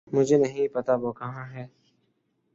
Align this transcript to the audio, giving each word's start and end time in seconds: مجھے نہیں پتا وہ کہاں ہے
مجھے 0.07 0.37
نہیں 0.37 0.67
پتا 0.67 0.93
وہ 0.95 1.11
کہاں 1.13 1.45
ہے 1.53 1.65